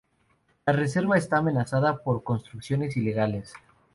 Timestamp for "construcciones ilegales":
2.23-3.53